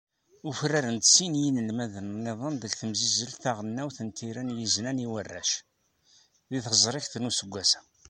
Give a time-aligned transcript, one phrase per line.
[0.49, 5.51] Ufraren-d sin yinelmaden-nniḍen deg temsizzelt taɣelnawt n tira n yiznan i warrac,
[6.51, 7.79] deg teẓrigt n useggas-a.